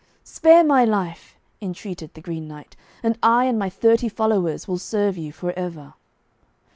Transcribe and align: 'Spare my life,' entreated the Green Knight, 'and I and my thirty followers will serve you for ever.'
'Spare 0.23 0.63
my 0.63 0.83
life,' 0.83 1.37
entreated 1.61 2.11
the 2.15 2.21
Green 2.21 2.47
Knight, 2.47 2.75
'and 3.03 3.19
I 3.21 3.45
and 3.45 3.59
my 3.59 3.69
thirty 3.69 4.09
followers 4.09 4.67
will 4.67 4.79
serve 4.79 5.15
you 5.15 5.31
for 5.31 5.51
ever.' 5.55 5.93